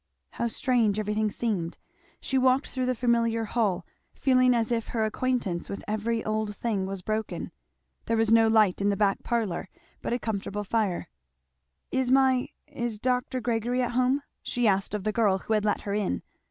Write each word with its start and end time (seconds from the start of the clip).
How 0.31 0.47
strange 0.47 0.97
everything 0.97 1.29
seemed. 1.29 1.77
She 2.19 2.35
walked 2.39 2.65
through 2.69 2.87
the 2.87 2.95
familiar 2.95 3.45
hall, 3.45 3.85
feeling 4.15 4.55
as 4.55 4.71
if 4.71 4.87
her 4.87 5.05
acquaintance 5.05 5.69
with 5.69 5.83
every 5.87 6.25
old 6.25 6.55
thing 6.55 6.87
was 6.87 7.03
broken. 7.03 7.51
There 8.07 8.17
was 8.17 8.33
no 8.33 8.47
light 8.47 8.81
in 8.81 8.89
the 8.89 8.97
back 8.97 9.21
parlour, 9.21 9.69
but 10.01 10.11
a 10.11 10.17
comfortable 10.17 10.63
fire. 10.63 11.07
"Is 11.91 12.09
my 12.09 12.49
is 12.65 12.97
Dr. 12.97 13.39
Gregory 13.39 13.83
at 13.83 13.91
home?" 13.91 14.23
she 14.41 14.67
asked 14.67 14.95
of 14.95 15.03
the 15.03 15.11
girl 15.11 15.37
who 15.37 15.53
had 15.53 15.65
let 15.65 15.81
her 15.81 15.93
in. 15.93 16.23